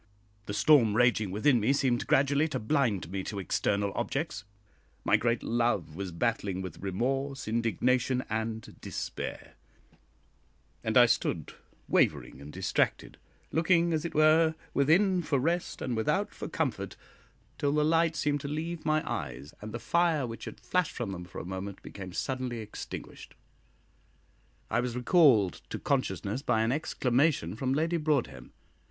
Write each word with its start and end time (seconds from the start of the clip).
The 0.47 0.55
storm 0.55 0.95
raging 0.97 1.29
within 1.29 1.59
me 1.59 1.73
seemed 1.73 2.07
gradually 2.07 2.47
to 2.47 2.57
blind 2.59 3.11
me 3.11 3.21
to 3.25 3.37
external 3.37 3.91
objects; 3.93 4.45
my 5.05 5.15
great 5.15 5.43
love 5.43 5.95
was 5.95 6.11
battling 6.11 6.59
with 6.63 6.79
remorse, 6.79 7.47
indignation, 7.47 8.23
and 8.27 8.75
despair; 8.81 9.53
and 10.83 10.97
I 10.97 11.05
stood 11.05 11.53
wavering 11.87 12.41
and 12.41 12.51
distracted, 12.51 13.19
looking, 13.51 13.93
as 13.93 14.03
it 14.03 14.15
were, 14.15 14.55
within 14.73 15.21
for 15.21 15.37
rest 15.37 15.83
and 15.83 15.95
without 15.95 16.33
for 16.33 16.47
comfort, 16.49 16.95
till 17.59 17.71
the 17.73 17.85
light 17.85 18.15
seemed 18.15 18.41
to 18.41 18.47
leave 18.47 18.83
my 18.83 19.07
eyes, 19.07 19.53
and 19.61 19.71
the 19.71 19.77
fire 19.77 20.25
which 20.25 20.45
had 20.45 20.59
flashed 20.59 20.93
from 20.95 21.11
them 21.11 21.25
for 21.25 21.37
a 21.39 21.45
moment 21.45 21.79
became 21.83 22.11
suddenly 22.11 22.57
extinguished. 22.57 23.35
I 24.67 24.79
was 24.79 24.95
recalled 24.95 25.61
to 25.69 25.77
consciousness 25.77 26.41
by 26.41 26.63
an 26.63 26.71
exclamation 26.71 27.55
from 27.55 27.71
Lady 27.75 27.97
Broadhem. 27.97 28.51